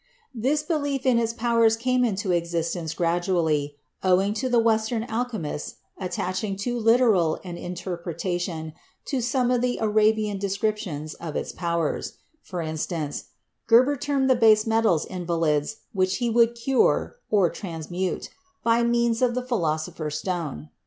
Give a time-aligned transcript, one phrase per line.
[0.33, 6.55] This belief in its powers came into existence gradually owing to the Western alchemists attaching
[6.55, 8.73] too literal an interpretation
[9.05, 13.25] to some of the Arabian descriptions of its powers; for instance,
[13.69, 17.17] Geber termed the base metals in valids which he would cure
[17.53, 18.29] (transmute)
[18.63, 20.69] by means of the Philosopher's Stone.